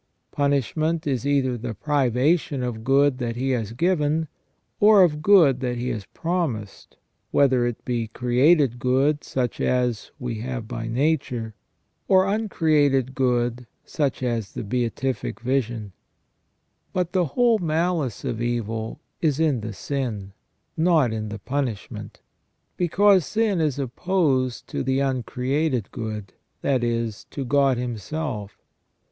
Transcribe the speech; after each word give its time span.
Punishment 0.31 1.05
is 1.05 1.27
either 1.27 1.59
the 1.59 1.75
privation 1.75 2.63
of 2.63 2.83
good 2.83 3.19
that 3.19 3.35
He 3.35 3.51
has 3.51 3.73
given, 3.73 4.27
or 4.79 5.03
of 5.03 5.21
good 5.21 5.59
that 5.59 5.77
He 5.77 5.89
has 5.89 6.07
promised, 6.07 6.97
whether 7.29 7.67
it 7.67 7.85
be 7.85 8.07
created 8.07 8.79
good, 8.79 9.23
such 9.23 9.59
as 9.61 10.09
we 10.17 10.39
have 10.39 10.67
by 10.67 10.87
nature, 10.87 11.53
or 12.07 12.25
uncreated 12.25 13.13
good, 13.13 13.67
such 13.85 14.23
as 14.23 14.53
the 14.53 14.63
beatific 14.63 15.39
ON 15.41 15.43
PENAL 15.43 15.57
EVIL 15.59 15.73
OR 15.75 15.93
PUNISHMENT. 17.05 17.11
241 17.11 17.11
vision. 17.11 17.11
But 17.11 17.11
the 17.11 17.33
whole 17.35 17.59
malice 17.59 18.25
of 18.25 18.41
evil 18.41 18.99
is 19.21 19.39
in 19.39 19.61
the 19.61 19.73
sin, 19.73 20.33
not 20.75 21.13
in 21.13 21.29
the 21.29 21.37
punishment; 21.37 22.21
because 22.75 23.23
sin 23.23 23.61
is 23.61 23.77
opposed 23.77 24.65
to 24.69 24.81
the 24.81 24.99
uncreated 24.99 25.91
good, 25.91 26.33
that 26.63 26.83
is, 26.83 27.25
to 27.25 27.45
God 27.45 27.77
Himself. 27.77 28.57